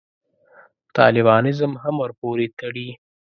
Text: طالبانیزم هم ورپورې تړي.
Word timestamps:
طالبانیزم 0.97 1.71
هم 1.83 1.95
ورپورې 2.03 2.47
تړي. 2.59 2.89